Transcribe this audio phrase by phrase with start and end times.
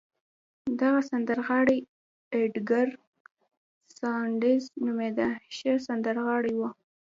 [0.81, 1.79] دغه سندرغاړی
[2.35, 2.87] اېدګر
[3.99, 6.61] ساندرز نومېده، ښه سندرغاړی و.